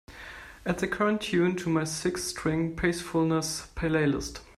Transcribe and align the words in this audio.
add 0.65 0.79
the 0.79 0.87
current 0.87 1.21
tune 1.21 1.55
to 1.55 1.69
my 1.69 1.83
Six 1.83 2.23
string 2.23 2.75
peacefulness 2.75 3.67
playlist 3.75 4.39